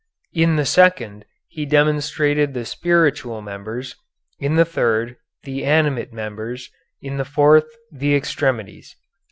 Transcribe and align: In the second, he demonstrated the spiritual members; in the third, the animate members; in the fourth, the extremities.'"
In 0.33 0.55
the 0.55 0.65
second, 0.65 1.25
he 1.47 1.63
demonstrated 1.63 2.55
the 2.55 2.65
spiritual 2.65 3.39
members; 3.43 3.95
in 4.39 4.55
the 4.55 4.65
third, 4.65 5.15
the 5.43 5.63
animate 5.63 6.11
members; 6.11 6.71
in 7.03 7.17
the 7.17 7.23
fourth, 7.23 7.67
the 7.91 8.15
extremities.'" 8.15 8.95